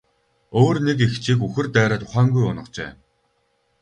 [0.59, 2.91] Өөр нэг эгчийг үхэр дайраад ухаангүй унагажээ.